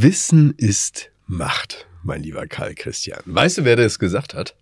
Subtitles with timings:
[0.00, 3.20] Wissen ist Macht, mein lieber Karl Christian.
[3.26, 4.56] Weißt du, wer das gesagt hat?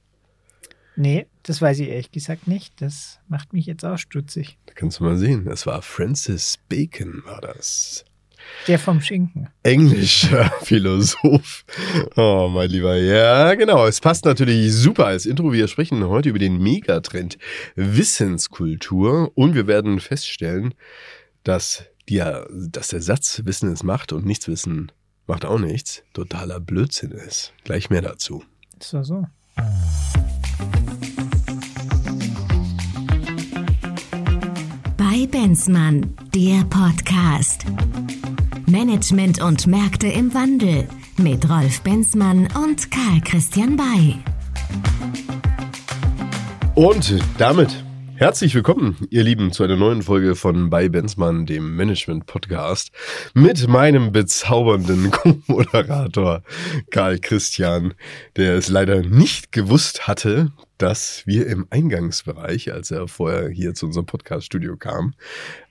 [0.97, 2.83] Nee, das weiß ich ehrlich gesagt nicht.
[2.83, 4.59] Das macht mich jetzt auch stutzig.
[4.67, 5.45] Da kannst du mal sehen.
[5.45, 8.05] Das war Francis Bacon, war das.
[8.67, 9.49] Der vom Schinken.
[9.63, 11.65] Englischer Philosoph.
[12.17, 12.97] Oh, mein Lieber.
[12.97, 13.87] Ja, genau.
[13.87, 15.53] Es passt natürlich super als Intro.
[15.53, 17.39] Wir sprechen heute über den Megatrend
[17.77, 20.75] Wissenskultur und wir werden feststellen,
[21.45, 24.91] dass, die, dass der Satz Wissen ist Macht und nichts Wissen
[25.31, 27.53] macht auch nichts totaler Blödsinn ist.
[27.63, 28.43] Gleich mehr dazu.
[28.81, 29.25] Das war so.
[34.97, 37.65] Bei Benzmann, der Podcast.
[38.67, 44.17] Management und Märkte im Wandel mit Rolf Benzmann und Karl Christian Bay.
[46.75, 47.85] Und damit
[48.21, 52.91] Herzlich willkommen, ihr Lieben, zu einer neuen Folge von Bei Benzmann, dem Management-Podcast,
[53.33, 56.43] mit meinem bezaubernden Co-Moderator
[56.91, 57.95] Karl Christian,
[58.37, 63.87] der es leider nicht gewusst hatte, dass wir im Eingangsbereich, als er vorher hier zu
[63.87, 65.15] unserem Podcast-Studio kam,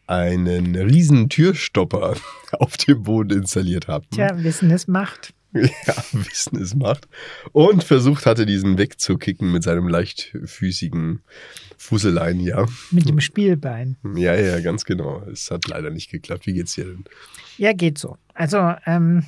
[0.08, 2.16] einen riesen Türstopper
[2.54, 4.08] auf dem Boden installiert haben.
[4.10, 5.36] Tja, Wissen ist Macht.
[5.54, 7.08] Ja, Wissen ist Macht.
[7.52, 11.22] Und versucht hatte, diesen wegzukicken mit seinem leichtfüßigen
[11.78, 12.66] Fußelein, ja.
[12.92, 13.98] Mit dem Spielbein.
[14.16, 15.24] Ja, ja, ganz genau.
[15.32, 16.46] Es hat leider nicht geklappt.
[16.46, 17.06] Wie geht's dir denn?
[17.58, 18.18] Ja, geht so.
[18.34, 19.26] Also ähm,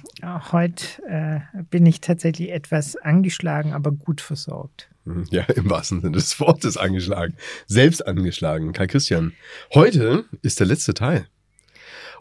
[0.51, 4.89] heute äh, bin ich tatsächlich etwas angeschlagen, aber gut versorgt.
[5.05, 7.35] Mhm, ja, im wahrsten Sinne des Wortes angeschlagen.
[7.67, 8.73] Selbst angeschlagen.
[8.73, 9.33] Kai Christian,
[9.73, 11.27] heute ist der letzte Teil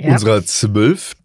[0.01, 0.13] ja.
[0.13, 0.45] unserer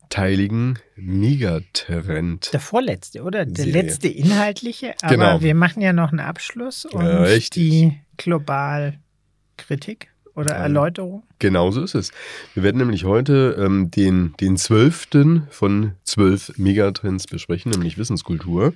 [0.10, 2.54] zwölfteiligen Megatrend.
[2.54, 3.46] Der vorletzte, oder?
[3.46, 3.82] Der Serie.
[3.82, 4.96] letzte inhaltliche.
[5.02, 5.42] Aber genau.
[5.42, 11.24] wir machen ja noch einen Abschluss und ja, die Globalkritik oder Erläuterung?
[11.40, 12.12] Genau so ist es.
[12.54, 18.74] Wir werden nämlich heute ähm, den, den zwölften von zwölf Megatrends besprechen, nämlich Wissenskultur.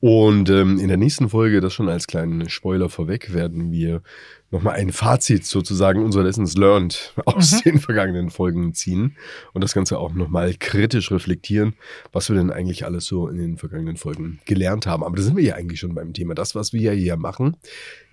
[0.00, 4.02] Und ähm, in der nächsten Folge, das schon als kleinen Spoiler vorweg, werden wir
[4.50, 7.60] nochmal ein Fazit sozusagen unserer Lessons Learned aus mhm.
[7.64, 9.16] den vergangenen Folgen ziehen
[9.54, 11.74] und das Ganze auch nochmal kritisch reflektieren,
[12.12, 15.02] was wir denn eigentlich alles so in den vergangenen Folgen gelernt haben.
[15.02, 16.34] Aber da sind wir ja eigentlich schon beim Thema.
[16.34, 17.56] Das, was wir ja hier machen,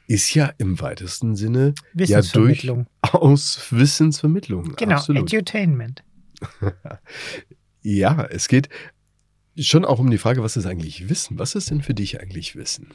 [0.09, 1.75] ist ja im weitesten Sinne.
[1.93, 4.75] Ja durchaus Wissensvermittlung.
[4.75, 5.31] Genau, Absolut.
[5.31, 6.03] Edutainment.
[7.83, 8.69] ja, es geht
[9.55, 11.37] schon auch um die Frage, was ist eigentlich Wissen?
[11.37, 12.87] Was ist denn für dich eigentlich Wissen?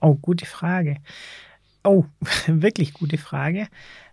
[0.00, 0.96] Oh, gute Frage.
[1.84, 2.06] Oh,
[2.46, 3.68] wirklich gute Frage.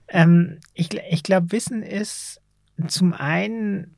[0.10, 2.42] Ähm, ich ich glaube, Wissen ist
[2.86, 3.96] zum einen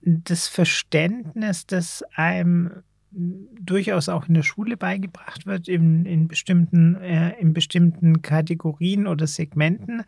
[0.00, 7.38] das Verständnis, das einem durchaus auch in der Schule beigebracht wird, in, in, bestimmten, äh,
[7.40, 10.02] in bestimmten Kategorien oder Segmenten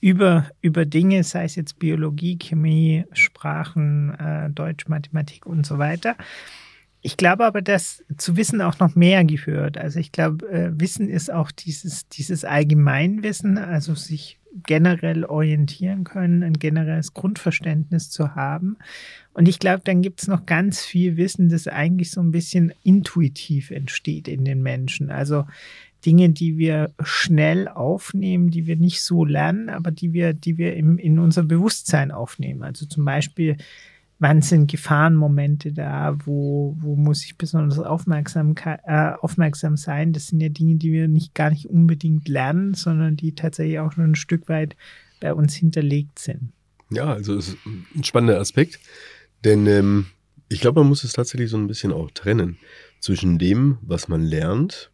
[0.00, 6.16] über, über Dinge, sei es jetzt Biologie, Chemie, Sprachen, äh, Deutsch, Mathematik und so weiter.
[7.06, 9.76] Ich glaube aber, dass zu Wissen auch noch mehr gehört.
[9.76, 16.42] Also ich glaube, äh, Wissen ist auch dieses, dieses Allgemeinwissen, also sich generell orientieren können,
[16.42, 18.78] ein generelles Grundverständnis zu haben.
[19.34, 22.72] Und ich glaube, dann gibt es noch ganz viel Wissen, das eigentlich so ein bisschen
[22.84, 25.10] intuitiv entsteht in den Menschen.
[25.10, 25.44] Also
[26.06, 30.74] Dinge, die wir schnell aufnehmen, die wir nicht so lernen, aber die wir, die wir
[30.74, 32.62] im, in unser Bewusstsein aufnehmen.
[32.62, 33.58] Also zum Beispiel,
[34.18, 40.12] wann sind Gefahrenmomente da, wo, wo muss ich besonders aufmerksam, äh, aufmerksam sein.
[40.12, 43.92] Das sind ja Dinge, die wir nicht gar nicht unbedingt lernen, sondern die tatsächlich auch
[43.92, 44.76] schon ein Stück weit
[45.20, 46.52] bei uns hinterlegt sind.
[46.90, 48.78] Ja, also es ist ein spannender Aspekt.
[49.44, 50.06] Denn ähm,
[50.48, 52.58] ich glaube, man muss es tatsächlich so ein bisschen auch trennen
[53.00, 54.90] zwischen dem, was man lernt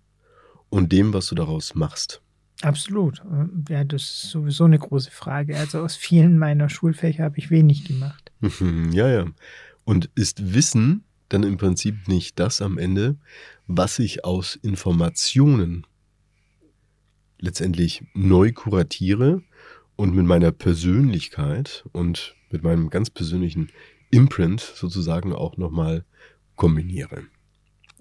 [0.68, 2.22] und dem, was du daraus machst.
[2.62, 3.22] Absolut.
[3.68, 5.56] Ja, das ist sowieso eine große Frage.
[5.56, 8.29] Also aus vielen meiner Schulfächer habe ich wenig gemacht.
[8.92, 9.26] ja, ja.
[9.84, 13.16] Und ist Wissen dann im Prinzip nicht das am Ende,
[13.66, 15.86] was ich aus Informationen
[17.38, 19.42] letztendlich neu kuratiere
[19.96, 23.70] und mit meiner Persönlichkeit und mit meinem ganz persönlichen
[24.10, 26.04] Imprint sozusagen auch nochmal
[26.56, 27.24] kombiniere.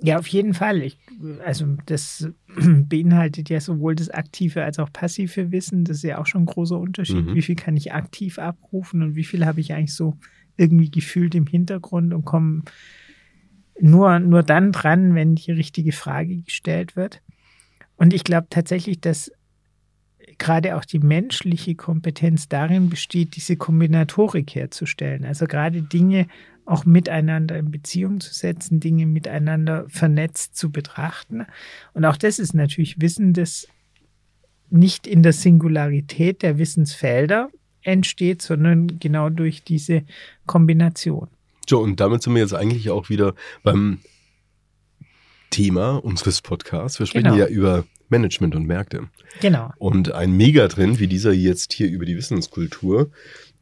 [0.01, 0.81] Ja, auf jeden Fall.
[0.81, 0.97] Ich,
[1.45, 5.83] also das beinhaltet ja sowohl das aktive als auch passive Wissen.
[5.83, 7.25] Das ist ja auch schon ein großer Unterschied.
[7.25, 7.35] Mhm.
[7.35, 10.15] Wie viel kann ich aktiv abrufen und wie viel habe ich eigentlich so
[10.57, 12.63] irgendwie gefühlt im Hintergrund und komme
[13.79, 17.21] nur, nur dann dran, wenn die richtige Frage gestellt wird.
[17.95, 19.31] Und ich glaube tatsächlich, dass
[20.37, 25.25] gerade auch die menschliche Kompetenz darin besteht, diese Kombinatorik herzustellen.
[25.25, 26.27] Also gerade Dinge
[26.69, 31.45] auch miteinander in Beziehung zu setzen, Dinge miteinander vernetzt zu betrachten.
[31.93, 33.67] Und auch das ist natürlich Wissen, das
[34.69, 37.49] nicht in der Singularität der Wissensfelder
[37.81, 40.03] entsteht, sondern genau durch diese
[40.45, 41.27] Kombination.
[41.67, 43.33] So, und damit sind wir jetzt eigentlich auch wieder
[43.63, 43.99] beim
[45.49, 46.99] Thema unseres Podcasts.
[46.99, 47.37] Wir sprechen Genau.
[47.37, 49.09] ja über Management und Märkte.
[49.41, 49.71] Genau.
[49.77, 53.09] Und ein Megatrend wie dieser jetzt hier über die Wissenskultur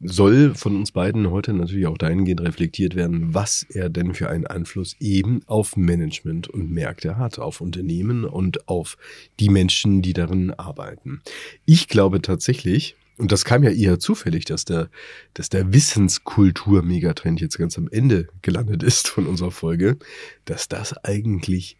[0.00, 4.46] soll von uns beiden heute natürlich auch dahingehend reflektiert werden, was er denn für einen
[4.46, 8.96] Einfluss eben auf Management und Märkte hat, auf Unternehmen und auf
[9.40, 11.20] die Menschen, die darin arbeiten.
[11.64, 14.88] Ich glaube tatsächlich, und das kam ja eher zufällig, dass der,
[15.34, 19.98] dass der Wissenskultur-Megatrend jetzt ganz am Ende gelandet ist von unserer Folge,
[20.44, 21.76] dass das eigentlich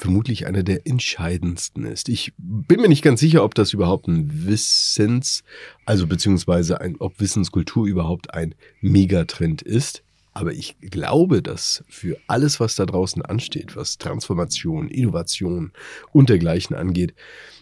[0.00, 2.08] vermutlich einer der entscheidendsten ist.
[2.08, 5.44] Ich bin mir nicht ganz sicher, ob das überhaupt ein Wissens,
[5.84, 10.02] also beziehungsweise ein, ob Wissenskultur überhaupt ein Megatrend ist.
[10.32, 15.72] Aber ich glaube, dass für alles, was da draußen ansteht, was Transformation, Innovation
[16.12, 17.14] und dergleichen angeht,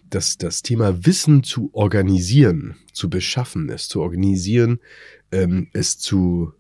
[0.08, 4.79] dass das Thema Wissen zu organisieren, zu beschaffen, es zu organisieren,
[5.32, 6.52] ähm, es zu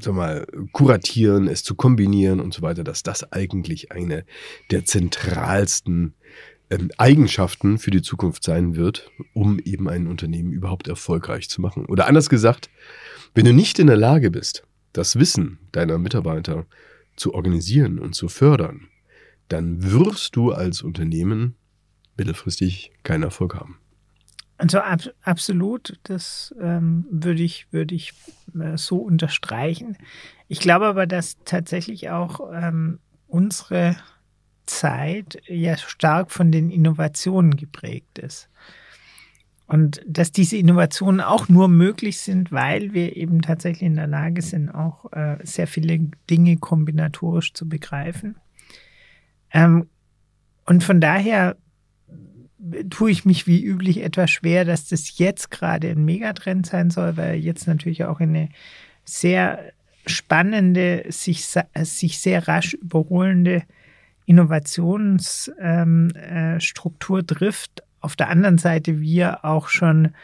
[0.00, 4.24] sag mal, kuratieren, es zu kombinieren und so weiter, dass das eigentlich eine
[4.70, 6.14] der zentralsten
[6.70, 11.86] ähm, Eigenschaften für die Zukunft sein wird, um eben ein Unternehmen überhaupt erfolgreich zu machen.
[11.86, 12.70] Oder anders gesagt,
[13.34, 16.66] wenn du nicht in der Lage bist, das Wissen deiner Mitarbeiter
[17.16, 18.88] zu organisieren und zu fördern,
[19.48, 21.56] dann wirst du als Unternehmen
[22.16, 23.78] mittelfristig keinen Erfolg haben.
[24.58, 28.12] Also ab, absolut, das ähm, würde ich, würde ich
[28.60, 29.96] äh, so unterstreichen.
[30.48, 33.96] Ich glaube aber, dass tatsächlich auch ähm, unsere
[34.66, 38.48] Zeit ja stark von den Innovationen geprägt ist.
[39.68, 44.42] Und dass diese Innovationen auch nur möglich sind, weil wir eben tatsächlich in der Lage
[44.42, 48.36] sind, auch äh, sehr viele Dinge kombinatorisch zu begreifen.
[49.52, 49.88] Ähm,
[50.64, 51.56] und von daher
[52.90, 57.16] tue ich mich wie üblich etwas schwer, dass das jetzt gerade ein Megatrend sein soll,
[57.16, 58.48] weil jetzt natürlich auch eine
[59.04, 59.72] sehr
[60.06, 61.46] spannende, sich,
[61.82, 63.62] sich sehr rasch überholende
[64.26, 67.82] Innovationsstruktur ähm, äh, trifft.
[68.00, 70.14] Auf der anderen Seite wir auch schon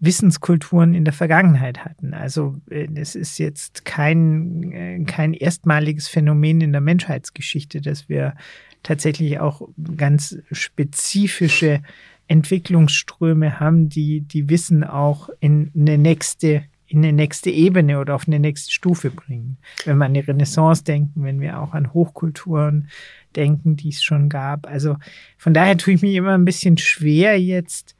[0.00, 2.14] Wissenskulturen in der Vergangenheit hatten.
[2.14, 8.34] Also es ist jetzt kein, äh, kein erstmaliges Phänomen in der Menschheitsgeschichte, dass wir
[8.84, 11.82] tatsächlich auch ganz spezifische
[12.28, 18.28] Entwicklungsströme haben, die, die Wissen auch in eine nächste in eine nächste Ebene oder auf
[18.28, 19.56] eine nächste Stufe bringen.
[19.84, 22.88] Wenn wir an die Renaissance denken, wenn wir auch an Hochkulturen
[23.34, 24.68] denken, die es schon gab.
[24.68, 24.96] Also
[25.38, 27.96] von daher tue ich mich immer ein bisschen schwer, jetzt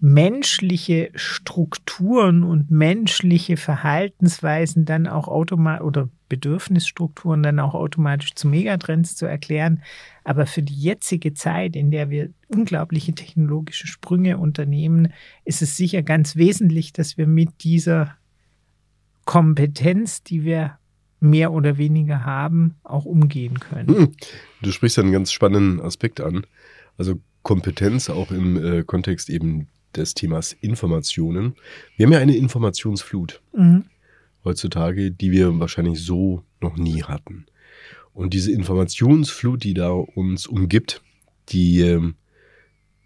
[0.00, 9.16] menschliche Strukturen und menschliche Verhaltensweisen dann auch automatisch oder Bedürfnisstrukturen dann auch automatisch zu Megatrends
[9.16, 9.82] zu erklären.
[10.24, 15.12] Aber für die jetzige Zeit, in der wir unglaubliche technologische Sprünge unternehmen,
[15.44, 18.16] ist es sicher ganz wesentlich, dass wir mit dieser
[19.24, 20.78] Kompetenz, die wir
[21.20, 24.14] mehr oder weniger haben, auch umgehen können.
[24.60, 26.46] Du sprichst einen ganz spannenden Aspekt an.
[26.98, 31.54] Also Kompetenz auch im äh, Kontext eben des Themas Informationen.
[31.96, 33.84] Wir haben ja eine Informationsflut Mhm.
[34.44, 37.46] Heutzutage, die wir wahrscheinlich so noch nie hatten.
[38.12, 41.02] Und diese Informationsflut, die da uns umgibt,
[41.48, 42.14] die ähm,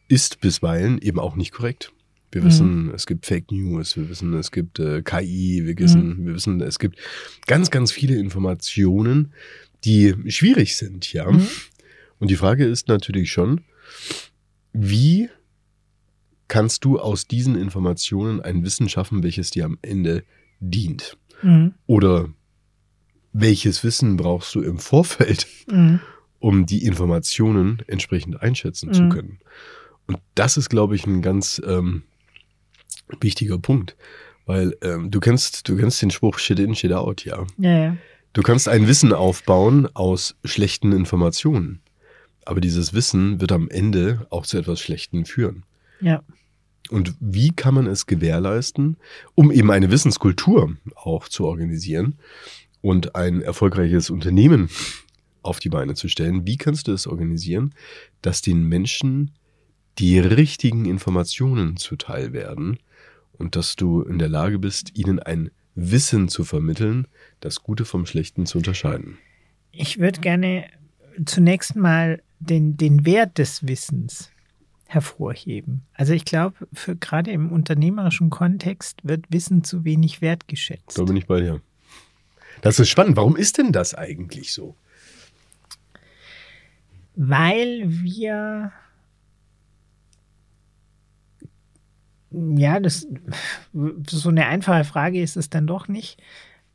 [0.08, 1.92] ist bisweilen eben auch nicht korrekt.
[2.30, 2.46] Wir Mhm.
[2.46, 6.60] wissen, es gibt Fake News, wir wissen, es gibt äh, KI, wir wissen, wir wissen,
[6.60, 6.98] es gibt
[7.46, 9.32] ganz, ganz viele Informationen,
[9.84, 11.30] die schwierig sind, ja.
[11.30, 11.46] Mhm.
[12.18, 13.62] Und die Frage ist natürlich schon,
[14.72, 15.30] wie
[16.48, 20.24] kannst du aus diesen Informationen ein Wissen schaffen, welches dir am Ende
[20.60, 21.16] dient?
[21.42, 21.74] Mhm.
[21.86, 22.28] Oder
[23.32, 26.00] welches Wissen brauchst du im Vorfeld, Mhm.
[26.40, 29.08] um die Informationen entsprechend einschätzen zu Mhm.
[29.10, 29.38] können?
[30.06, 32.02] Und das ist, glaube ich, ein ganz ähm,
[33.20, 33.96] wichtiger Punkt.
[34.46, 37.46] Weil ähm, du kennst, du kennst den Spruch Shit in, Shit out, ja.
[37.58, 37.96] Ja, ja.
[38.32, 41.80] Du kannst ein Wissen aufbauen aus schlechten Informationen.
[42.46, 45.64] Aber dieses Wissen wird am Ende auch zu etwas Schlechten führen.
[46.00, 46.22] Ja.
[46.90, 48.96] Und wie kann man es gewährleisten,
[49.34, 52.18] um eben eine Wissenskultur auch zu organisieren
[52.80, 54.70] und ein erfolgreiches Unternehmen
[55.42, 56.46] auf die Beine zu stellen?
[56.46, 57.74] Wie kannst du es organisieren,
[58.22, 59.32] dass den Menschen
[59.98, 62.78] die richtigen Informationen zuteil werden
[63.32, 67.06] und dass du in der Lage bist, ihnen ein Wissen zu vermitteln,
[67.40, 69.18] das Gute vom Schlechten zu unterscheiden?
[69.72, 70.66] Ich würde gerne
[71.24, 74.30] zunächst mal den, den Wert des Wissens
[74.88, 75.82] hervorheben.
[75.92, 80.98] Also ich glaube, für gerade im unternehmerischen Kontext wird Wissen zu wenig wertgeschätzt.
[80.98, 81.60] Da bin ich bei dir.
[82.62, 83.16] Das ist spannend.
[83.16, 84.74] Warum ist denn das eigentlich so?
[87.14, 88.72] Weil wir
[92.30, 93.06] ja, das
[94.08, 96.20] so eine einfache Frage ist es dann doch nicht.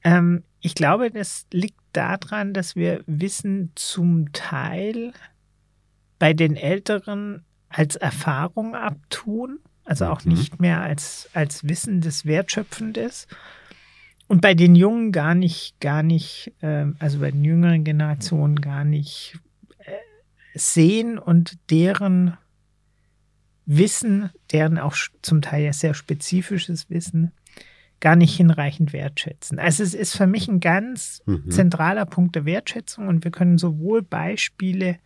[0.04, 5.14] Ähm, ich glaube, das liegt daran, dass wir Wissen zum Teil
[6.20, 10.32] bei den Älteren als Erfahrung abtun, also auch Mhm.
[10.34, 13.28] nicht mehr als, als Wissen, das wertschöpfend ist.
[14.28, 18.86] Und bei den Jungen gar nicht, gar nicht, ähm, also bei den jüngeren Generationen gar
[18.86, 19.38] nicht
[19.80, 19.92] äh,
[20.54, 22.38] sehen und deren
[23.66, 27.32] Wissen, deren auch zum Teil ja sehr spezifisches Wissen,
[28.02, 29.60] gar nicht hinreichend wertschätzen.
[29.60, 31.50] Also es ist für mich ein ganz Mhm.
[31.50, 34.98] zentraler Punkt der Wertschätzung und wir können sowohl Beispiele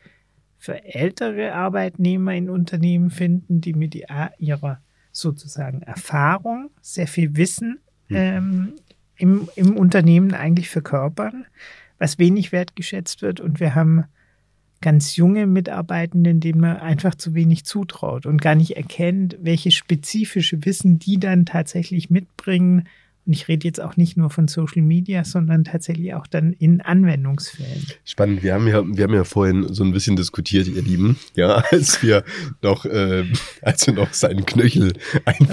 [0.58, 8.74] für ältere Arbeitnehmer in Unternehmen finden, die mit ihrer sozusagen Erfahrung sehr viel Wissen ähm,
[9.18, 11.46] im, im Unternehmen eigentlich verkörpern,
[11.98, 13.40] was wenig wertgeschätzt wird.
[13.40, 14.06] Und wir haben
[14.82, 20.64] ganz junge Mitarbeitenden, denen man einfach zu wenig zutraut und gar nicht erkennt, welches spezifische
[20.66, 22.88] Wissen die dann tatsächlich mitbringen.
[23.28, 26.80] Und ich rede jetzt auch nicht nur von Social Media, sondern tatsächlich auch dann in
[26.80, 27.86] Anwendungsfällen.
[28.06, 28.42] Spannend.
[28.42, 32.02] Wir haben ja, wir haben ja vorhin so ein bisschen diskutiert, ihr Lieben, ja, als
[32.02, 32.24] wir
[32.62, 33.26] noch, äh,
[33.62, 34.94] als wir noch seinen Knöchel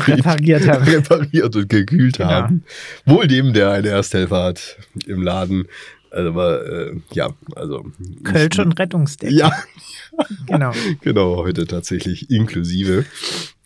[0.07, 0.85] Repariert haben.
[0.89, 2.31] repariert und gekühlt Genau.
[2.31, 2.63] haben.
[3.07, 5.67] Wohl dem, der eine Ersthelfer hat im Laden.
[6.13, 7.91] Also, aber, äh, ja, also.
[8.23, 9.33] Kölsch und Rettungsdeck.
[9.33, 9.53] Ja,
[10.47, 10.71] Genau.
[11.01, 13.05] genau, heute tatsächlich inklusive.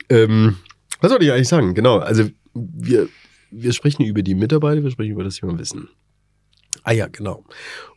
[0.08, 0.56] Ähm,
[1.02, 1.74] was soll ich eigentlich sagen?
[1.74, 2.24] Genau, also
[2.54, 3.08] wir,
[3.50, 5.88] wir sprechen über die Mitarbeiter, wir sprechen über das Thema Wissen.
[6.82, 7.44] Ah ja, genau.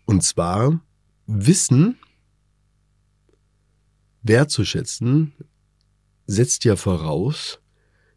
[0.05, 0.81] Und zwar
[1.27, 1.97] Wissen
[4.23, 5.33] wertzuschätzen
[6.27, 7.59] setzt ja voraus,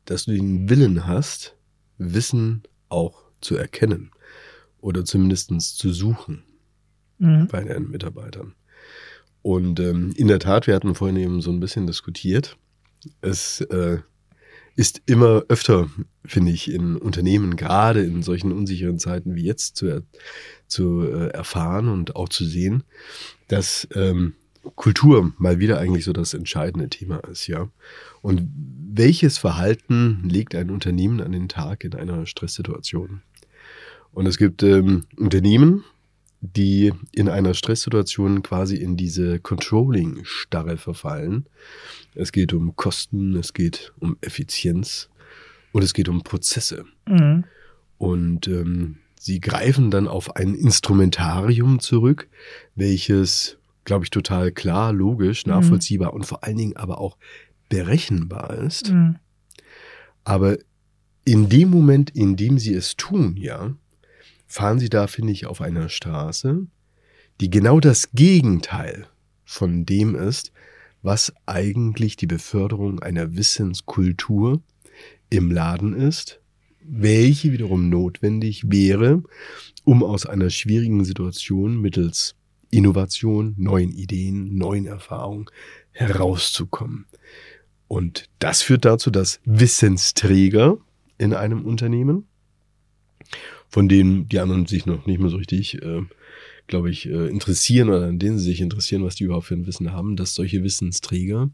[0.04, 1.56] dass du den Willen hast,
[1.98, 4.10] Wissen auch zu erkennen
[4.80, 6.44] oder zumindest zu suchen
[7.18, 7.48] Mhm.
[7.48, 8.54] bei deinen Mitarbeitern.
[9.42, 12.56] Und ähm, in der Tat, wir hatten vorhin eben so ein bisschen diskutiert.
[13.20, 13.98] Es äh,
[14.76, 15.88] ist immer öfter,
[16.25, 20.04] finde ich, in Unternehmen, gerade in solchen unsicheren Zeiten wie jetzt, zu,
[20.66, 22.83] zu äh, erfahren und auch zu sehen,
[23.49, 24.35] dass ähm,
[24.75, 27.69] Kultur mal wieder eigentlich so das entscheidende Thema ist, ja.
[28.23, 28.49] Und
[28.93, 33.23] welches Verhalten legt ein Unternehmen an den Tag in einer Stresssituation?
[34.12, 35.85] Und es gibt ähm, Unternehmen,
[36.44, 41.46] die in einer Stresssituation quasi in diese Controlling-Starre verfallen.
[42.14, 45.08] Es geht um Kosten, es geht um Effizienz
[45.72, 46.84] und es geht um Prozesse.
[47.08, 47.44] Mhm.
[47.96, 52.28] Und ähm, sie greifen dann auf ein Instrumentarium zurück,
[52.74, 55.52] welches, glaube ich, total klar, logisch, Mhm.
[55.52, 57.16] nachvollziehbar und vor allen Dingen aber auch
[57.70, 58.92] berechenbar ist.
[58.92, 59.16] Mhm.
[60.24, 60.58] Aber
[61.24, 63.74] in dem Moment, in dem sie es tun, ja,
[64.46, 66.66] fahren sie da, finde ich, auf einer Straße,
[67.40, 69.06] die genau das Gegenteil
[69.44, 70.52] von dem ist,
[71.02, 74.62] was eigentlich die Beförderung einer Wissenskultur
[75.28, 76.40] im Laden ist,
[76.80, 79.22] welche wiederum notwendig wäre,
[79.84, 82.36] um aus einer schwierigen Situation mittels
[82.70, 85.46] Innovation, neuen Ideen, neuen Erfahrungen
[85.92, 87.06] herauszukommen.
[87.86, 90.78] Und das führt dazu, dass Wissensträger
[91.18, 92.26] in einem Unternehmen,
[93.75, 96.02] von denen die anderen sich noch nicht mehr so richtig, äh,
[96.69, 99.66] glaube ich, äh, interessieren oder an denen sie sich interessieren, was die überhaupt für ein
[99.66, 101.50] Wissen haben, dass solche Wissensträger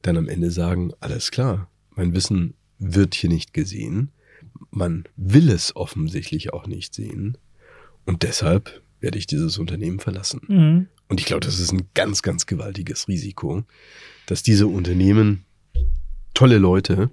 [0.00, 4.10] dann am Ende sagen, alles klar, mein Wissen wird hier nicht gesehen,
[4.70, 7.36] man will es offensichtlich auch nicht sehen
[8.06, 10.40] und deshalb werde ich dieses Unternehmen verlassen.
[10.48, 10.86] Mhm.
[11.10, 13.64] Und ich glaube, das ist ein ganz, ganz gewaltiges Risiko,
[14.24, 15.44] dass diese Unternehmen
[16.32, 17.10] tolle Leute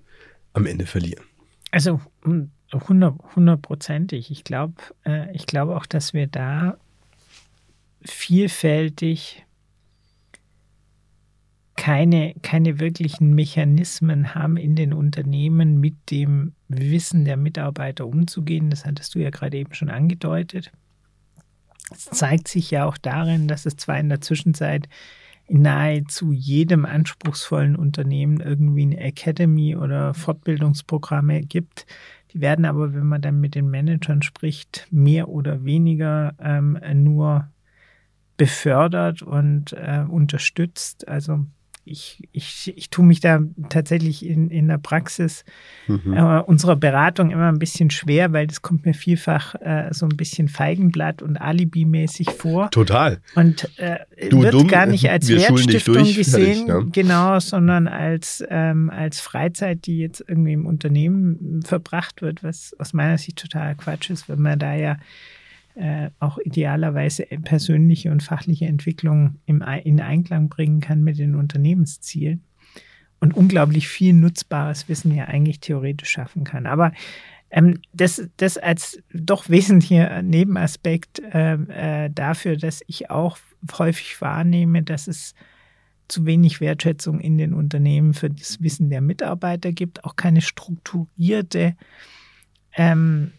[0.53, 1.25] am Ende verlieren.
[1.71, 4.31] Also 100 hundertprozentig.
[4.31, 4.75] Ich glaube,
[5.05, 6.77] äh, ich glaube auch, dass wir da
[8.03, 9.45] vielfältig
[11.75, 18.69] keine, keine wirklichen Mechanismen haben in den Unternehmen, mit dem Wissen der Mitarbeiter umzugehen.
[18.69, 20.71] Das hattest du ja gerade eben schon angedeutet.
[21.91, 24.87] Es zeigt sich ja auch darin, dass es zwar in der Zwischenzeit
[25.47, 31.85] in nahezu jedem anspruchsvollen Unternehmen irgendwie eine Academy oder Fortbildungsprogramme gibt.
[32.33, 37.49] Die werden aber, wenn man dann mit den Managern spricht, mehr oder weniger ähm, nur
[38.37, 41.07] befördert und äh, unterstützt.
[41.07, 41.45] Also
[41.83, 45.43] ich, ich, ich tue mich da tatsächlich in, in der Praxis
[45.87, 46.13] Mhm.
[46.13, 50.15] äh, unserer Beratung immer ein bisschen schwer, weil das kommt mir vielfach äh, so ein
[50.15, 52.69] bisschen Feigenblatt und Alibi-mäßig vor.
[52.71, 53.19] Total.
[53.35, 53.97] Und äh,
[54.29, 56.79] Du wird dumm, gar nicht als Wertstiftung durch, gesehen, fertig, ja.
[56.91, 62.93] genau, sondern als, ähm, als Freizeit, die jetzt irgendwie im Unternehmen verbracht wird, was aus
[62.93, 64.97] meiner Sicht total Quatsch ist, wenn man da ja
[65.75, 72.43] äh, auch idealerweise persönliche und fachliche Entwicklung im, in Einklang bringen kann mit den Unternehmenszielen
[73.19, 76.65] und unglaublich viel nutzbares Wissen ja eigentlich theoretisch schaffen kann.
[76.65, 76.91] Aber
[77.53, 83.37] Ähm, das, das als doch wesentlicher Nebenaspekt ähm, äh, dafür, dass ich auch
[83.77, 85.35] häufig wahrnehme, dass es
[86.07, 91.75] zu wenig Wertschätzung in den Unternehmen für das Wissen der Mitarbeiter gibt, auch keine strukturierte
[92.73, 93.33] ähm,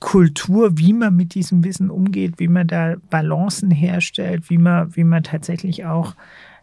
[0.00, 5.04] Kultur, wie man mit diesem Wissen umgeht, wie man da Balancen herstellt, wie man, wie
[5.04, 6.16] man tatsächlich auch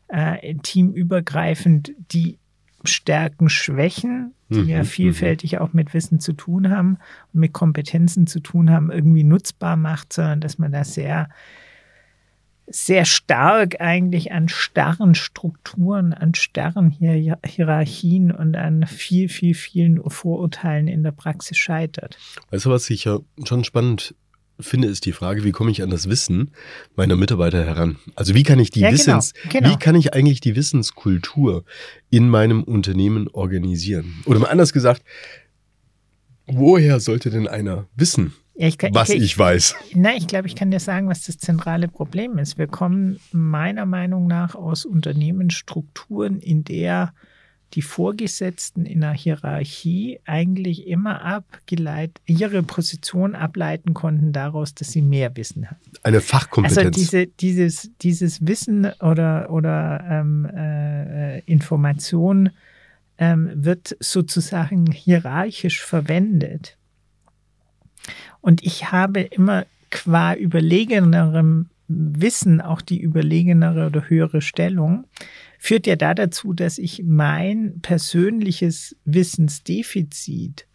[0.08, 2.40] äh, teamübergreifend die
[2.84, 4.86] Stärken, Schwächen, die mhm, ja mhm.
[4.86, 6.98] vielfältig auch mit Wissen zu tun haben
[7.34, 11.30] und mit Kompetenzen zu tun haben, irgendwie nutzbar macht, sondern dass man da sehr
[12.70, 20.02] sehr stark eigentlich an starren Strukturen, an starren Hier Hierarchien und an viel, viel, vielen
[20.10, 22.18] Vorurteilen in der Praxis scheitert.
[22.52, 24.16] Weißt du, was ich ja schon spannend
[24.60, 26.52] finde, ist die Frage, wie komme ich an das Wissen
[26.96, 27.98] meiner Mitarbeiter heran?
[28.16, 29.70] Also wie kann ich die ja, genau, Wissens, genau, genau.
[29.70, 31.64] wie kann ich eigentlich die Wissenskultur
[32.10, 34.16] in meinem Unternehmen organisieren?
[34.26, 35.04] Oder mal anders gesagt,
[36.48, 39.76] woher sollte denn einer wissen, ja, ich kann, was ich, ich, weiß.
[39.94, 42.58] Na, ich glaube, ich kann dir sagen, was das zentrale Problem ist.
[42.58, 47.14] Wir kommen meiner Meinung nach aus Unternehmensstrukturen, in der
[47.74, 55.02] die Vorgesetzten in der Hierarchie eigentlich immer abgeleitet, ihre Position ableiten konnten daraus, dass sie
[55.02, 55.80] mehr Wissen haben.
[56.02, 56.78] Eine Fachkompetenz.
[56.78, 62.52] Also diese, dieses, dieses Wissen oder, oder ähm, äh, Information
[63.18, 66.78] ähm, wird sozusagen hierarchisch verwendet.
[68.48, 75.04] Und ich habe immer qua überlegenerem Wissen auch die überlegenere oder höhere Stellung,
[75.60, 80.66] führt ja da dazu, dass ich mein persönliches Wissensdefizit,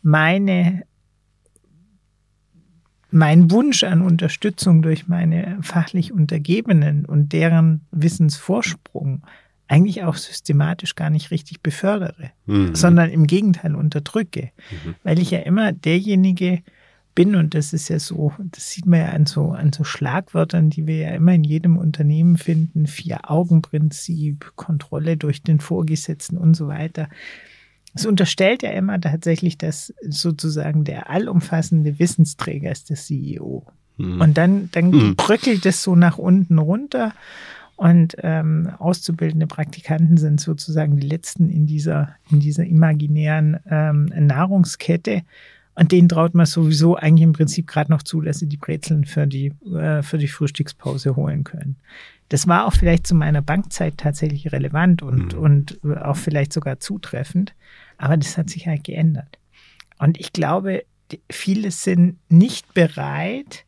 [0.00, 0.84] meine
[3.10, 9.22] mein Wunsch an Unterstützung durch meine fachlich Untergebenen und deren Wissensvorsprung
[9.68, 12.74] eigentlich auch systematisch gar nicht richtig befördere, mhm.
[12.74, 14.94] sondern im Gegenteil unterdrücke, mhm.
[15.02, 16.62] weil ich ja immer derjenige
[17.14, 20.70] bin, und das ist ja so, das sieht man ja an so, an so Schlagwörtern,
[20.70, 26.66] die wir ja immer in jedem Unternehmen finden, Vier-Augen-Prinzip, Kontrolle durch den Vorgesetzten und so
[26.68, 27.08] weiter.
[27.94, 33.64] Es unterstellt ja immer tatsächlich, dass sozusagen der allumfassende Wissensträger ist der CEO.
[33.96, 34.20] Mhm.
[34.20, 35.16] Und dann, dann mhm.
[35.16, 37.12] bröckelt es so nach unten runter.
[37.76, 45.22] Und ähm, auszubildende Praktikanten sind sozusagen die letzten in dieser, in dieser imaginären ähm, Nahrungskette.
[45.74, 49.04] Und denen traut man sowieso eigentlich im Prinzip gerade noch zu, dass sie die Brezeln
[49.04, 51.76] für die, äh, für die Frühstückspause holen können.
[52.28, 55.38] Das war auch vielleicht zu meiner Bankzeit tatsächlich relevant und, mhm.
[55.38, 57.54] und auch vielleicht sogar zutreffend.
[57.98, 59.38] Aber das hat sich halt geändert.
[59.98, 60.84] Und ich glaube,
[61.30, 63.64] viele sind nicht bereit,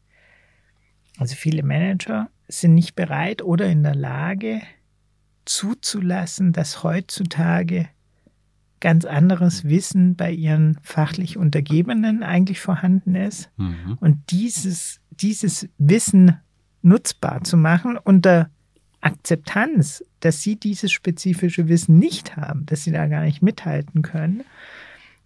[1.18, 4.60] also viele Manager sind nicht bereit oder in der Lage
[5.44, 7.88] zuzulassen, dass heutzutage
[8.86, 13.50] ganz anderes Wissen bei ihren fachlich Untergebenen eigentlich vorhanden ist.
[13.56, 13.98] Mhm.
[13.98, 16.36] Und dieses, dieses Wissen
[16.82, 18.48] nutzbar zu machen unter
[19.00, 24.44] Akzeptanz, dass sie dieses spezifische Wissen nicht haben, dass sie da gar nicht mithalten können.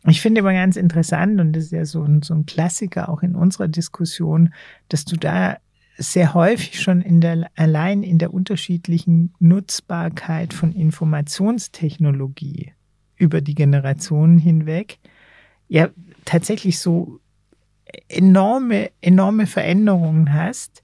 [0.07, 3.23] Ich finde immer ganz interessant, und das ist ja so ein, so ein Klassiker auch
[3.23, 4.55] in unserer Diskussion,
[4.89, 5.59] dass du da
[5.99, 12.73] sehr häufig schon in der, allein in der unterschiedlichen Nutzbarkeit von Informationstechnologie
[13.21, 14.99] über die Generationen hinweg
[15.69, 15.89] ja
[16.25, 17.21] tatsächlich so
[18.09, 20.83] enorme, enorme Veränderungen hast,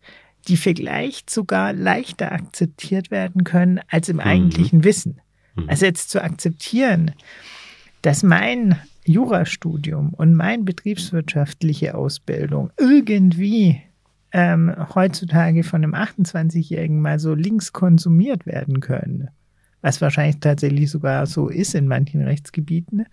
[0.49, 4.23] die vielleicht sogar leichter akzeptiert werden können als im mhm.
[4.23, 5.21] eigentlichen Wissen.
[5.57, 5.69] Mhm.
[5.69, 7.13] Also jetzt zu akzeptieren,
[8.03, 13.83] dass mein Jurastudium und meine betriebswirtschaftliche Ausbildung irgendwie
[14.33, 19.29] ähm, heutzutage von einem 28-Jährigen mal so links konsumiert werden können,
[19.83, 23.07] was wahrscheinlich tatsächlich sogar so ist in manchen Rechtsgebieten,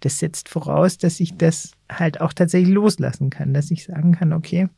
[0.00, 4.32] das setzt voraus, dass ich das halt auch tatsächlich loslassen kann, dass ich sagen kann,
[4.32, 4.68] okay,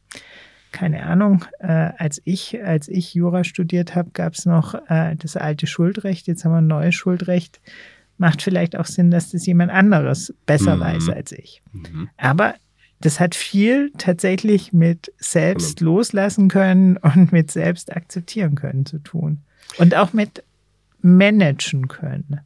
[0.72, 5.36] keine Ahnung, äh, als ich, als ich Jura studiert habe, gab es noch äh, das
[5.36, 7.60] alte Schuldrecht, jetzt haben wir ein neues Schuldrecht.
[8.18, 10.80] Macht vielleicht auch Sinn, dass das jemand anderes besser mhm.
[10.80, 11.62] weiß als ich.
[11.72, 12.10] Mhm.
[12.18, 12.54] Aber
[13.00, 19.38] das hat viel tatsächlich mit selbst loslassen können und mit selbst akzeptieren können zu tun.
[19.78, 20.44] Und auch mit
[21.02, 22.40] managen können.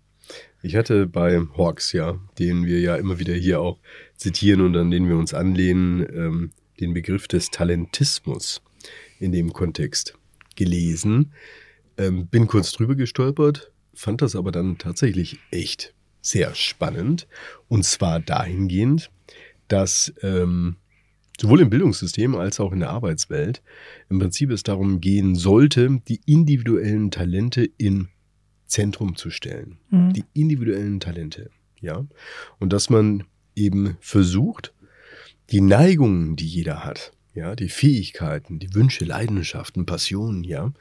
[0.62, 3.78] Ich hatte bei Hawks, ja, den wir ja immer wieder hier auch
[4.16, 8.62] zitieren und an den wir uns anlehnen, ähm, den Begriff des Talentismus
[9.20, 10.14] in dem Kontext
[10.56, 11.32] gelesen.
[11.98, 17.28] Ähm, bin kurz drüber gestolpert, fand das aber dann tatsächlich echt sehr spannend.
[17.68, 19.10] Und zwar dahingehend,
[19.68, 20.76] dass ähm,
[21.40, 23.62] sowohl im Bildungssystem als auch in der Arbeitswelt
[24.08, 28.08] im Prinzip es darum gehen sollte, die individuellen Talente im
[28.74, 29.78] Zentrum zu stellen.
[29.90, 30.12] Mhm.
[30.14, 32.04] Die individuellen Talente, ja.
[32.58, 33.22] Und dass man
[33.54, 34.74] eben versucht,
[35.50, 40.72] die Neigungen, die jeder hat, ja, die Fähigkeiten, die Wünsche, Leidenschaften, Passionen, ja,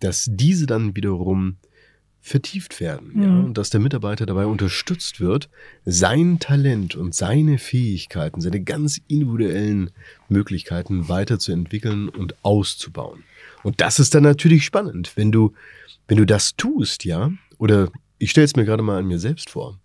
[0.00, 1.56] dass diese dann wiederum
[2.22, 3.22] vertieft werden, mhm.
[3.22, 5.50] ja, und dass der Mitarbeiter dabei unterstützt wird,
[5.84, 9.90] sein Talent und seine Fähigkeiten, seine ganz individuellen
[10.30, 13.24] Möglichkeiten weiterzuentwickeln und auszubauen.
[13.62, 15.52] Und das ist dann natürlich spannend, wenn du,
[16.08, 19.50] wenn du das tust, ja, oder ich stelle es mir gerade mal an mir selbst
[19.50, 19.78] vor.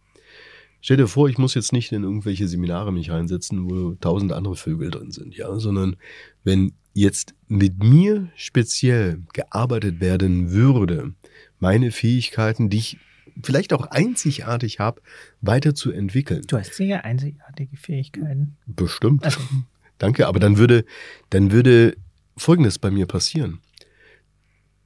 [0.82, 4.56] Stell dir vor, ich muss jetzt nicht in irgendwelche Seminare mich reinsetzen, wo tausend andere
[4.56, 5.96] Vögel drin sind, ja, sondern
[6.44, 11.14] wenn jetzt mit mir speziell gearbeitet werden würde,
[11.60, 12.98] meine Fähigkeiten, die ich
[13.44, 15.02] vielleicht auch einzigartig habe,
[15.42, 16.42] weiterzuentwickeln.
[16.48, 18.58] Du hast sehr einzigartige Fähigkeiten.
[18.66, 19.24] Bestimmt.
[19.24, 19.40] Also.
[20.00, 20.84] Danke, aber dann würde,
[21.30, 21.96] dann würde
[22.36, 23.60] Folgendes bei mir passieren.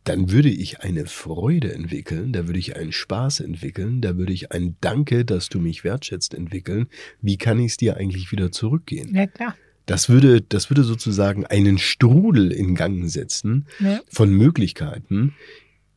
[0.05, 4.51] Dann würde ich eine Freude entwickeln, da würde ich einen Spaß entwickeln, da würde ich
[4.51, 6.87] ein Danke, dass du mich wertschätzt entwickeln.
[7.21, 9.13] Wie kann ich es dir eigentlich wieder zurückgehen?
[9.15, 9.55] Ja, klar.
[9.87, 13.99] Das würde, das würde sozusagen einen Strudel in Gang setzen ja.
[14.07, 15.33] von Möglichkeiten,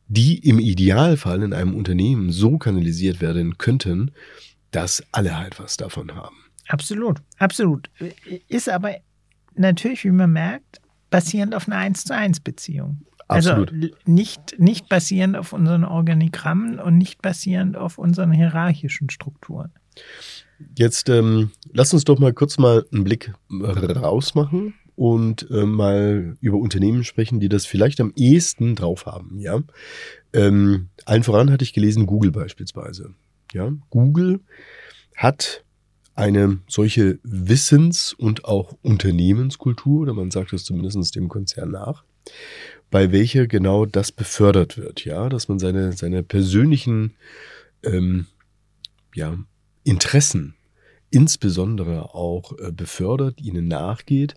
[0.07, 4.11] die im Idealfall in einem Unternehmen so kanalisiert werden könnten,
[4.71, 6.35] dass alle halt was davon haben.
[6.67, 7.89] Absolut, absolut.
[8.47, 8.95] Ist aber
[9.55, 13.05] natürlich, wie man merkt, basierend auf einer 1 zu 1 Beziehung.
[13.29, 13.71] Also absolut.
[13.71, 19.71] Also nicht, nicht basierend auf unseren Organigrammen und nicht basierend auf unseren hierarchischen Strukturen.
[20.77, 26.57] Jetzt ähm, lass uns doch mal kurz mal einen Blick rausmachen und äh, mal über
[26.57, 29.39] Unternehmen sprechen, die das vielleicht am ehesten drauf haben.
[29.39, 29.61] Ja,
[30.33, 33.13] ähm, allen voran hatte ich gelesen Google beispielsweise.
[33.53, 34.41] Ja, Google
[35.15, 35.63] hat
[36.15, 42.03] eine solche Wissens- und auch Unternehmenskultur, oder man sagt es zumindest dem Konzern nach,
[42.91, 47.15] bei welcher genau das befördert wird, ja, dass man seine, seine persönlichen
[47.83, 48.25] ähm,
[49.13, 49.37] ja,
[49.83, 50.55] Interessen
[51.11, 54.35] insbesondere auch äh, befördert, ihnen nachgeht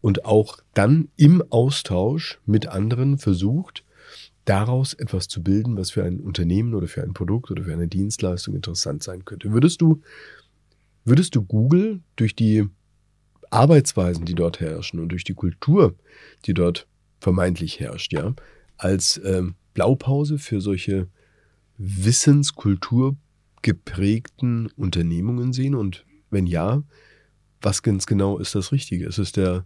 [0.00, 3.84] und auch dann im Austausch mit anderen versucht,
[4.44, 7.88] daraus etwas zu bilden, was für ein Unternehmen oder für ein Produkt oder für eine
[7.88, 9.52] Dienstleistung interessant sein könnte.
[9.52, 10.02] Würdest du,
[11.04, 12.66] würdest du Google durch die
[13.50, 15.94] Arbeitsweisen, die dort herrschen und durch die Kultur,
[16.46, 16.86] die dort
[17.20, 18.34] vermeintlich herrscht, ja,
[18.76, 21.08] als ähm, Blaupause für solche
[21.78, 23.16] Wissenskultur
[23.62, 26.82] geprägten Unternehmungen sehen und wenn ja,
[27.60, 29.06] was ganz genau ist das Richtige?
[29.06, 29.64] Ist es der,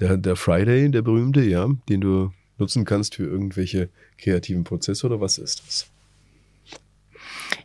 [0.00, 5.20] der, der Friday, der berühmte, ja, den du nutzen kannst für irgendwelche kreativen Prozesse oder
[5.20, 5.90] was ist das?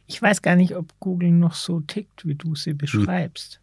[0.05, 3.59] Ich weiß gar nicht, ob Google noch so tickt, wie du sie beschreibst.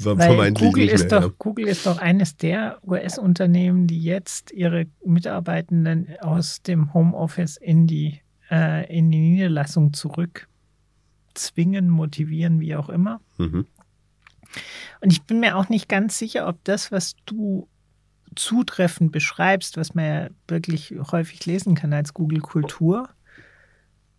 [0.00, 1.34] Weil Google, ist mehr, doch, ja.
[1.38, 8.20] Google ist doch eines der US-Unternehmen, die jetzt ihre Mitarbeitenden aus dem Homeoffice in die,
[8.50, 10.48] äh, in die Niederlassung zurück
[11.34, 13.20] zwingen, motivieren, wie auch immer.
[13.38, 13.66] Mhm.
[15.00, 17.68] Und ich bin mir auch nicht ganz sicher, ob das, was du
[18.36, 23.08] zutreffend beschreibst, was man ja wirklich häufig lesen kann als Google-Kultur,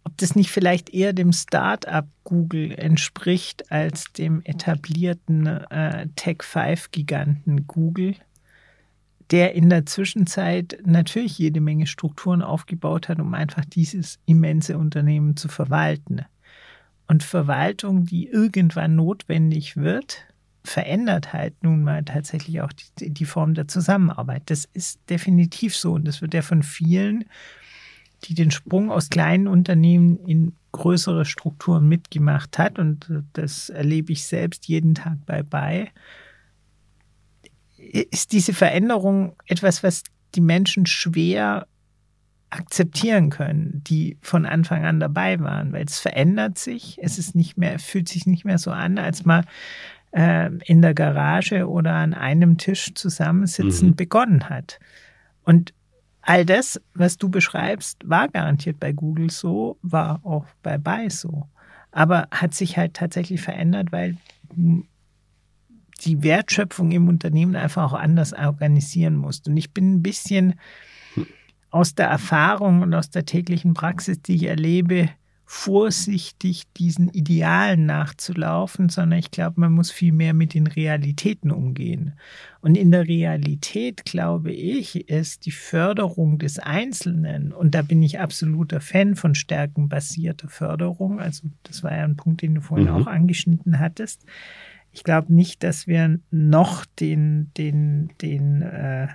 [0.05, 8.15] ob das nicht vielleicht eher dem Start-up Google entspricht als dem etablierten äh, Tech-5-Giganten Google,
[9.31, 15.35] der in der Zwischenzeit natürlich jede Menge Strukturen aufgebaut hat, um einfach dieses immense Unternehmen
[15.35, 16.21] zu verwalten.
[17.07, 20.25] Und Verwaltung, die irgendwann notwendig wird,
[20.63, 24.43] verändert halt nun mal tatsächlich auch die, die Form der Zusammenarbeit.
[24.47, 25.93] Das ist definitiv so.
[25.93, 27.25] Und das wird ja von vielen,
[28.23, 34.25] die den Sprung aus kleinen Unternehmen in größere Strukturen mitgemacht hat, und das erlebe ich
[34.25, 35.91] selbst jeden Tag bei bei,
[37.78, 41.67] ist diese Veränderung etwas, was die Menschen schwer
[42.49, 47.58] akzeptieren können, die von Anfang an dabei waren, weil es verändert sich, es ist nicht
[47.58, 49.43] mehr, fühlt sich nicht mehr so an, als mal
[50.12, 53.95] äh, in der Garage oder an einem Tisch zusammensitzen mhm.
[53.95, 54.80] begonnen hat.
[55.43, 55.73] Und
[56.25, 61.47] all das, was du beschreibst, war garantiert bei Google so, war auch bei Buy so.
[61.91, 64.17] Aber hat sich halt tatsächlich verändert, weil
[66.01, 69.47] die Wertschöpfung im Unternehmen einfach auch anders organisieren musst.
[69.47, 70.55] Und ich bin ein bisschen
[71.69, 75.09] aus der Erfahrung und aus der täglichen Praxis, die ich erlebe,
[75.45, 82.13] vorsichtig diesen Idealen nachzulaufen, sondern ich glaube, man muss viel mehr mit den Realitäten umgehen.
[82.62, 88.19] Und in der Realität, glaube ich, ist die Förderung des Einzelnen, und da bin ich
[88.19, 92.95] absoluter Fan von stärkenbasierter Förderung, also das war ja ein Punkt, den du vorhin mhm.
[92.95, 94.25] auch angeschnitten hattest.
[94.91, 99.10] Ich glaube nicht, dass wir noch den, den, den äh,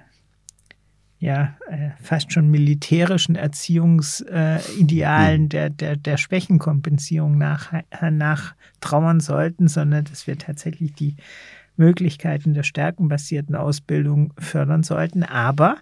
[1.20, 7.74] ja, äh, fast schon militärischen Erziehungsidealen äh, der, der, der Schwächenkompensierung nach,
[8.11, 11.16] nach trauern sollten, sondern dass wir tatsächlich die
[11.76, 15.22] Möglichkeiten der stärkenbasierten Ausbildung fördern sollten.
[15.22, 15.76] Aber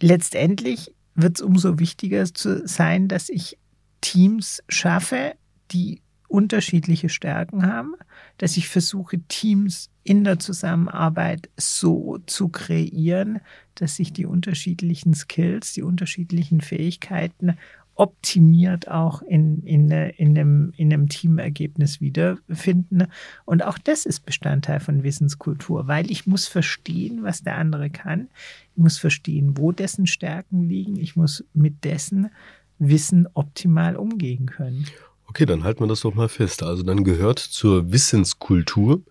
[0.00, 3.58] letztendlich wird es umso wichtiger zu sein, dass ich
[4.00, 5.34] Teams schaffe,
[5.72, 7.94] die unterschiedliche Stärken haben,
[8.38, 13.40] dass ich versuche, Teams in der Zusammenarbeit so zu kreieren,
[13.74, 17.56] dass sich die unterschiedlichen Skills, die unterschiedlichen Fähigkeiten
[17.96, 23.08] optimiert auch in, in, in, einem, in einem Teamergebnis wiederfinden.
[23.44, 28.28] Und auch das ist Bestandteil von Wissenskultur, weil ich muss verstehen, was der andere kann.
[28.74, 30.96] Ich muss verstehen, wo dessen Stärken liegen.
[30.96, 32.30] Ich muss mit dessen
[32.78, 34.86] Wissen optimal umgehen können.
[35.30, 36.64] Okay, dann halten wir das doch mal fest.
[36.64, 39.02] Also dann gehört zur Wissenskultur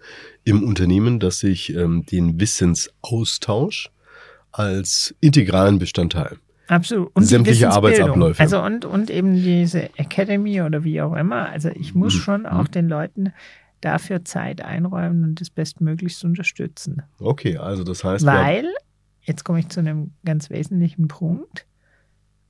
[0.43, 3.89] im Unternehmen, dass ich ähm, den Wissensaustausch
[4.51, 7.15] als integralen Bestandteil Absolut.
[7.15, 8.41] Und sämtliche Arbeitsabläufe.
[8.41, 11.49] Also und, und eben diese Academy oder wie auch immer.
[11.49, 12.19] Also ich muss mhm.
[12.19, 12.71] schon auch mhm.
[12.71, 13.33] den Leuten
[13.81, 17.01] dafür Zeit einräumen und das bestmöglichst unterstützen.
[17.19, 18.25] Okay, also das heißt.
[18.25, 18.67] Weil,
[19.21, 21.65] jetzt komme ich zu einem ganz wesentlichen Punkt.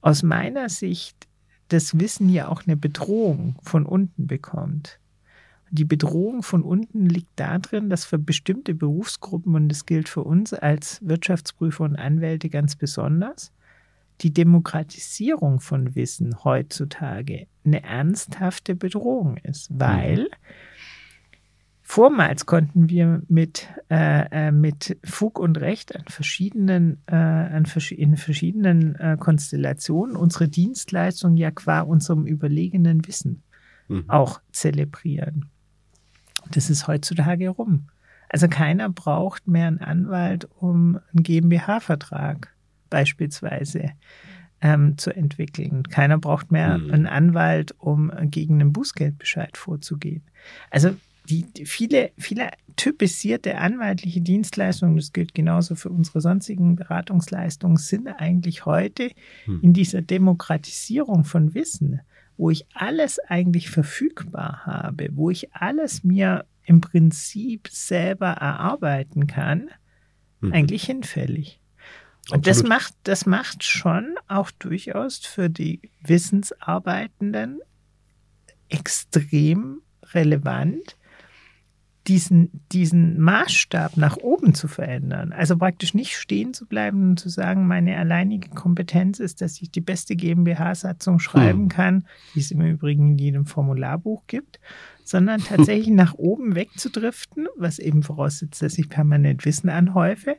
[0.01, 1.28] Aus meiner Sicht
[1.69, 4.99] das Wissen ja auch eine Bedrohung von unten bekommt.
[5.71, 10.53] Die Bedrohung von unten liegt darin, dass für bestimmte Berufsgruppen, und das gilt für uns
[10.53, 13.51] als Wirtschaftsprüfer und Anwälte ganz besonders,
[14.21, 20.27] die Demokratisierung von Wissen heutzutage eine ernsthafte Bedrohung ist, weil mhm.
[21.91, 27.89] Vormals konnten wir mit, äh, äh, mit Fug und Recht an verschiedenen, äh, an vers
[27.89, 33.41] in verschiedenen äh, Konstellationen unsere Dienstleistung ja qua unserem überlegenen Wissen
[33.87, 34.07] mhm.
[34.07, 35.49] auch zelebrieren.
[36.51, 37.87] Das ist heutzutage rum.
[38.29, 42.53] Also keiner braucht mehr einen Anwalt, um einen GmbH-Vertrag
[42.91, 43.93] beispielsweise
[44.61, 45.81] ähm, zu entwickeln.
[45.81, 46.91] Keiner braucht mehr mhm.
[46.91, 50.21] einen Anwalt, um gegen einen Bußgeldbescheid vorzugehen.
[50.69, 50.95] Also
[51.29, 58.07] die, die viele, viele typisierte anwaltliche Dienstleistungen, das gilt genauso für unsere sonstigen Beratungsleistungen, sind
[58.07, 59.11] eigentlich heute
[59.45, 59.59] hm.
[59.61, 62.01] in dieser Demokratisierung von Wissen,
[62.37, 69.69] wo ich alles eigentlich verfügbar habe, wo ich alles mir im Prinzip selber erarbeiten kann,
[70.41, 70.53] hm.
[70.53, 71.59] eigentlich hinfällig.
[72.31, 77.59] Und das macht, das macht schon auch durchaus für die Wissensarbeitenden
[78.69, 79.81] extrem
[80.13, 80.95] relevant,
[82.09, 85.31] diesen, diesen Maßstab nach oben zu verändern.
[85.31, 89.69] Also praktisch nicht stehen zu bleiben und zu sagen, meine alleinige Kompetenz ist, dass ich
[89.69, 91.69] die beste GmbH-Satzung schreiben hm.
[91.69, 94.59] kann, die es im Übrigen in jedem Formularbuch gibt,
[95.03, 100.35] sondern tatsächlich nach oben wegzudriften, was eben voraussetzt, dass ich permanent Wissen anhäufe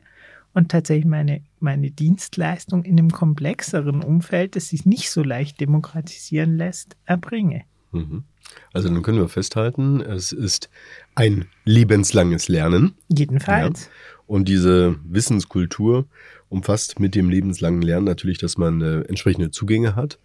[0.53, 6.57] und tatsächlich meine, meine Dienstleistung in einem komplexeren Umfeld, das sich nicht so leicht demokratisieren
[6.57, 7.63] lässt, erbringe.
[7.93, 8.25] Mhm.
[8.73, 10.69] Also dann können wir festhalten, es ist
[11.15, 12.93] ein lebenslanges Lernen.
[13.09, 13.85] Jedenfalls.
[13.85, 13.91] Ja.
[14.27, 16.05] Und diese Wissenskultur
[16.49, 20.19] umfasst mit dem lebenslangen Lernen natürlich, dass man äh, entsprechende Zugänge hat.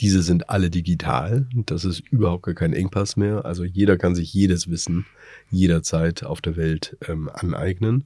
[0.00, 1.46] Diese sind alle digital.
[1.54, 3.44] Das ist überhaupt gar kein Engpass mehr.
[3.44, 5.06] Also jeder kann sich jedes Wissen
[5.50, 8.04] jederzeit auf der Welt ähm, aneignen.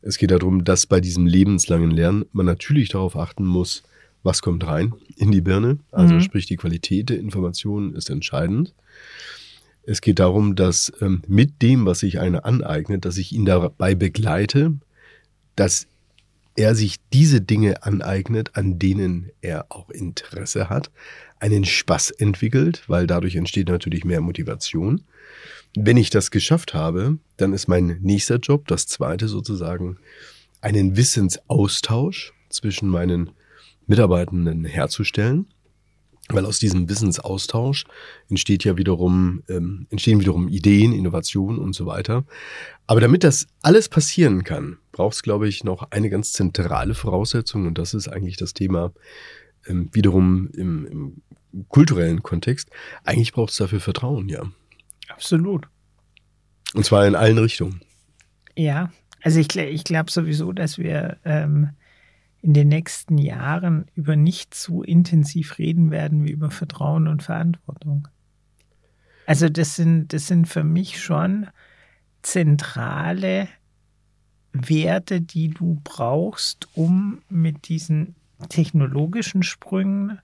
[0.00, 3.82] Es geht darum, dass bei diesem lebenslangen Lernen man natürlich darauf achten muss,
[4.22, 5.78] was kommt rein in die Birne.
[5.90, 6.20] Also mhm.
[6.20, 8.74] sprich, die Qualität der Informationen ist entscheidend.
[9.84, 13.94] Es geht darum, dass ähm, mit dem, was sich einer aneignet, dass ich ihn dabei
[13.94, 14.74] begleite,
[15.56, 15.86] dass
[16.56, 20.90] er sich diese Dinge aneignet, an denen er auch Interesse hat,
[21.38, 25.02] einen Spaß entwickelt, weil dadurch entsteht natürlich mehr Motivation.
[25.76, 29.98] Wenn ich das geschafft habe, dann ist mein nächster Job, das zweite sozusagen,
[30.60, 33.30] einen Wissensaustausch zwischen meinen
[33.88, 35.46] Mitarbeitenden herzustellen.
[36.30, 37.86] Weil aus diesem Wissensaustausch
[38.28, 42.26] entsteht ja wiederum, ähm, entstehen wiederum Ideen, Innovationen und so weiter.
[42.86, 47.66] Aber damit das alles passieren kann, braucht es, glaube ich, noch eine ganz zentrale Voraussetzung
[47.66, 48.92] und das ist eigentlich das Thema
[49.66, 51.22] ähm, wiederum im, im
[51.68, 52.68] kulturellen Kontext.
[53.04, 54.42] Eigentlich braucht es dafür Vertrauen, ja.
[55.08, 55.66] Absolut.
[56.74, 57.80] Und zwar in allen Richtungen.
[58.54, 61.70] Ja, also ich, ich glaube sowieso, dass wir ähm,
[62.40, 68.08] in den nächsten Jahren über nicht so intensiv reden werden wie über Vertrauen und Verantwortung.
[69.26, 71.48] Also das sind, das sind für mich schon
[72.22, 73.48] zentrale
[74.52, 78.14] Werte, die du brauchst, um mit diesen
[78.48, 80.18] technologischen Sprüngen,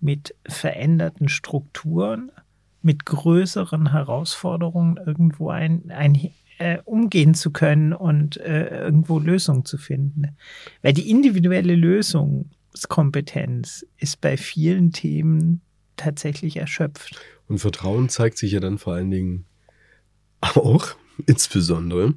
[0.00, 2.32] mit veränderten Strukturen,
[2.80, 9.78] mit größeren Herausforderungen irgendwo ein, ein, äh, umgehen zu können und äh, irgendwo Lösungen zu
[9.78, 10.36] finden.
[10.80, 15.60] Weil die individuelle Lösungskompetenz ist bei vielen Themen
[15.96, 17.20] tatsächlich erschöpft.
[17.48, 19.46] Und Vertrauen zeigt sich ja dann vor allen Dingen
[20.40, 20.94] auch,
[21.26, 22.14] insbesondere,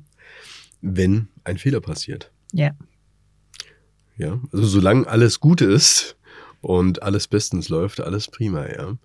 [0.82, 2.32] wenn ein Fehler passiert.
[2.52, 2.70] Ja.
[4.18, 6.18] Ja, also solange alles gut ist
[6.62, 8.96] und alles bestens läuft, alles prima, ja.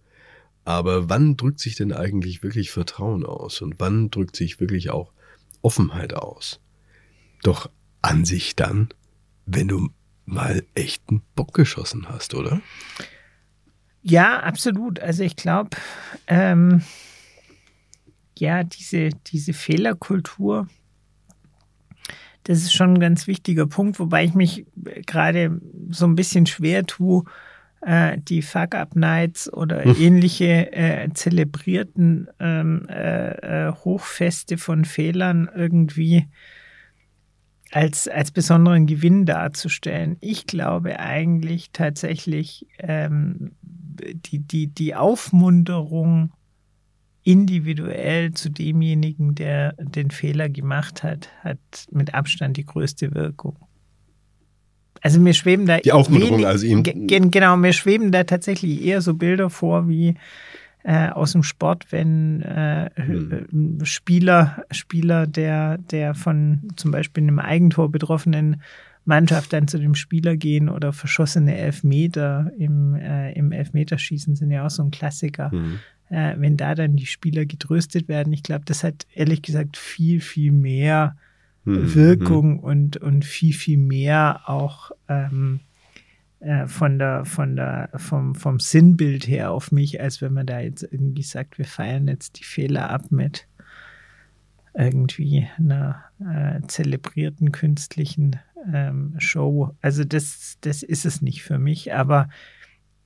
[0.65, 5.15] Aber wann drückt sich denn eigentlich wirklich Vertrauen aus und wann drückt sich wirklich auch
[5.63, 6.61] Offenheit aus?
[7.43, 7.71] Doch
[8.03, 8.89] an sich dann,
[9.47, 9.91] wenn du
[10.25, 12.61] mal echten Bock geschossen hast, oder?
[14.03, 15.01] Ja, absolut.
[15.01, 15.77] Also ich glaube,
[16.27, 16.83] ähm,
[18.39, 20.69] ja, diese, diese Fehlerkultur,
[22.45, 24.65] das ist schon ein ganz wichtiger Punkt, wobei ich mich
[25.07, 27.25] gerade so ein bisschen schwer tue,
[27.81, 29.97] äh, die Fuck-Up-Nights oder hm.
[29.99, 36.27] ähnliche äh, zelebrierten ähm, äh, äh, Hochfeste von Fehlern irgendwie
[37.73, 40.17] als, als besonderen Gewinn darzustellen.
[40.21, 46.33] Ich glaube eigentlich tatsächlich, ähm, die, die, die Aufmunterung
[47.23, 51.59] individuell zu demjenigen, der den Fehler gemacht hat, hat
[51.91, 53.57] mit Abstand die größte Wirkung.
[55.03, 59.01] Also mir schweben da die Aufmunterung, wenig, also ihm genau, mir schweben da tatsächlich eher
[59.01, 60.15] so Bilder vor wie
[60.83, 63.79] äh, aus dem Sport, wenn äh, hm.
[63.85, 68.63] Spieler, Spieler der, der von zum Beispiel einem Eigentor betroffenen
[69.05, 74.67] Mannschaft dann zu dem Spieler gehen oder verschossene Elfmeter im, äh, im Elfmeterschießen sind ja
[74.67, 75.51] auch so ein Klassiker.
[75.53, 75.81] Mhm.
[76.11, 80.21] Äh, wenn da dann die Spieler getröstet werden, ich glaube, das hat ehrlich gesagt viel,
[80.21, 81.17] viel mehr
[81.65, 81.95] mhm.
[81.95, 85.61] Wirkung und, und viel, viel mehr auch ähm,
[86.41, 90.61] äh, von der, von der, vom, vom Sinnbild her auf mich, als wenn man da
[90.61, 93.47] jetzt irgendwie sagt, wir feiern jetzt die Fehler ab mit
[94.75, 98.37] irgendwie einer äh, zelebrierten künstlichen
[98.73, 99.75] ähm, Show.
[99.83, 102.29] Also das, das ist es nicht für mich, aber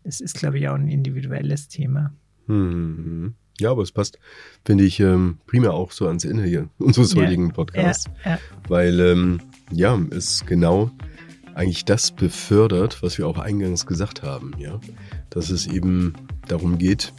[0.04, 2.12] es ist, glaube ich, auch ein individuelles Thema.
[2.46, 3.34] Mhm.
[3.60, 4.18] Ja, aber es passt,
[4.64, 8.06] finde ich, ähm, primär auch so ans Ende hier unseres heutigen Podcasts.
[8.24, 8.38] Ja, ja.
[8.68, 9.40] Weil, ähm,
[9.70, 10.90] ja, es genau
[11.54, 14.80] eigentlich das befördert, was wir auch eingangs gesagt haben, ja.
[15.30, 16.14] Dass es eben
[16.48, 17.12] darum geht,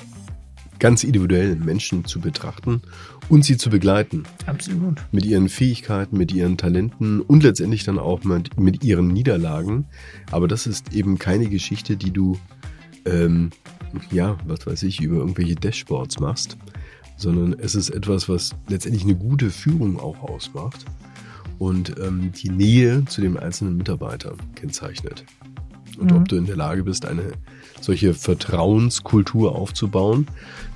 [0.79, 2.81] ganz individuell Menschen zu betrachten
[3.29, 4.23] und sie zu begleiten.
[4.45, 5.01] Absolut.
[5.11, 9.85] Mit ihren Fähigkeiten, mit ihren Talenten und letztendlich dann auch mit, mit ihren Niederlagen.
[10.31, 12.37] Aber das ist eben keine Geschichte, die du,
[13.05, 13.51] ähm,
[14.11, 16.57] ja, was weiß ich, über irgendwelche Dashboards machst,
[17.17, 20.85] sondern es ist etwas, was letztendlich eine gute Führung auch ausmacht
[21.59, 25.23] und ähm, die Nähe zu dem einzelnen Mitarbeiter kennzeichnet.
[25.97, 26.17] Und mhm.
[26.17, 27.31] ob du in der Lage bist, eine
[27.79, 30.27] solche Vertrauenskultur aufzubauen.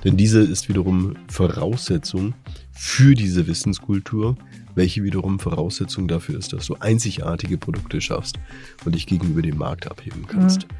[0.04, 2.34] Denn diese ist wiederum Voraussetzung
[2.72, 4.36] für diese Wissenskultur,
[4.74, 8.38] welche wiederum Voraussetzung dafür ist, dass du einzigartige Produkte schaffst
[8.84, 10.62] und dich gegenüber dem Markt abheben kannst.
[10.62, 10.74] Mhm.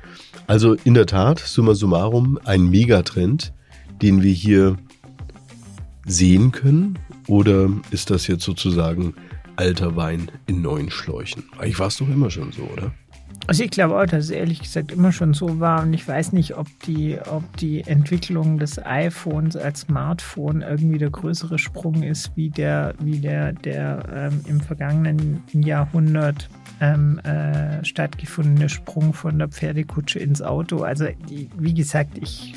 [0.47, 3.53] Also in der Tat, summa summarum, ein Megatrend,
[4.01, 4.77] den wir hier
[6.07, 6.99] sehen können?
[7.27, 9.15] Oder ist das jetzt sozusagen
[9.57, 11.45] alter Wein in neuen Schläuchen?
[11.59, 12.93] Eigentlich war es doch immer schon so, oder?
[13.51, 16.33] Also ich glaube auch, dass es ehrlich gesagt immer schon so war und ich weiß
[16.35, 22.31] nicht, ob die, ob die Entwicklung des iPhones als Smartphone irgendwie der größere Sprung ist,
[22.37, 26.49] wie der, wie der, der ähm, im vergangenen Jahrhundert
[26.81, 30.83] ähm, äh, stattgefundene Sprung von der Pferdekutsche ins Auto.
[30.83, 32.55] Also die, wie gesagt, ich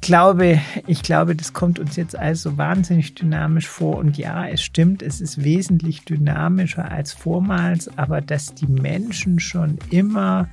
[0.00, 3.96] glaube, ich glaube, das kommt uns jetzt also wahnsinnig dynamisch vor.
[3.96, 9.78] Und ja, es stimmt, es ist wesentlich dynamischer als vormals, aber dass die Menschen schon
[9.90, 10.48] immer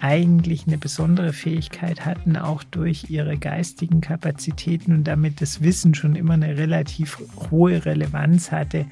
[0.00, 6.16] eigentlich eine besondere Fähigkeit hatten, auch durch ihre geistigen Kapazitäten und damit das Wissen schon
[6.16, 7.18] immer eine relativ
[7.50, 8.86] hohe Relevanz hatte,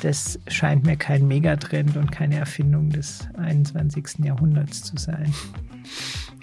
[0.00, 4.24] das scheint mir kein Megatrend und keine Erfindung des 21.
[4.24, 5.34] Jahrhunderts zu sein.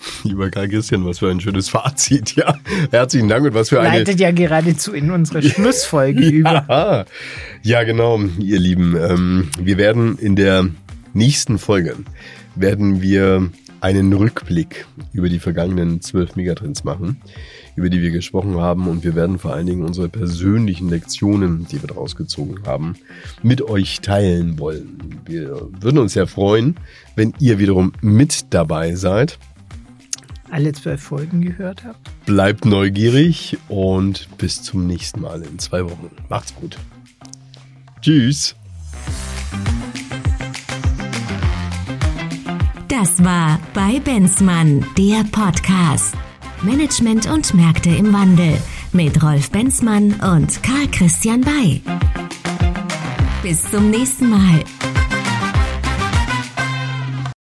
[0.23, 2.57] Lieber Karl Christian, was für ein schönes Fazit, ja.
[2.91, 3.99] Herzlichen Dank und was für eine.
[3.99, 6.29] Leitet ja geradezu in unsere Schlussfolge ja.
[6.29, 7.05] über.
[7.61, 8.95] Ja, genau, ihr Lieben.
[8.95, 10.67] Ähm, wir werden in der
[11.13, 11.95] nächsten Folge
[12.55, 13.49] werden wir
[13.81, 17.17] einen Rückblick über die vergangenen zwölf Megatrends machen,
[17.75, 18.87] über die wir gesprochen haben.
[18.87, 22.95] Und wir werden vor allen Dingen unsere persönlichen Lektionen, die wir daraus gezogen haben,
[23.43, 25.19] mit euch teilen wollen.
[25.25, 26.77] Wir würden uns sehr freuen,
[27.15, 29.37] wenn ihr wiederum mit dabei seid.
[30.49, 31.99] Alle zwölf Folgen gehört habt.
[32.25, 36.09] Bleibt neugierig und bis zum nächsten Mal in zwei Wochen.
[36.29, 36.77] Macht's gut.
[38.01, 38.55] Tschüss.
[42.87, 46.15] Das war bei Benzmann, der Podcast.
[46.61, 48.57] Management und Märkte im Wandel
[48.93, 51.81] mit Rolf Benzmann und Karl Christian Bay.
[53.43, 54.63] Bis zum nächsten Mal.